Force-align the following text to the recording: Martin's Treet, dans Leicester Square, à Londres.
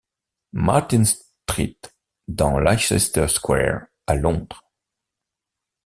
Martin's 0.53 1.31
Treet, 1.47 1.77
dans 2.27 2.57
Leicester 2.57 3.27
Square, 3.27 3.85
à 4.07 4.15
Londres. 4.15 4.63